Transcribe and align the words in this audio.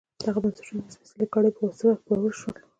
دغه 0.25 0.39
بنسټونه 0.43 0.81
د 0.85 0.87
سپېڅلې 0.93 1.25
کړۍ 1.33 1.49
په 1.53 1.57
پروسه 1.63 1.85
کې 1.95 2.01
پیاوړي 2.05 2.31
شول. 2.39 2.57